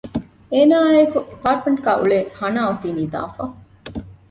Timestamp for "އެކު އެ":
1.01-1.27